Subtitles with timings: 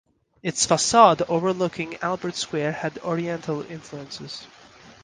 [0.41, 4.47] Its facade overlooking Albert Square had Oriental influences.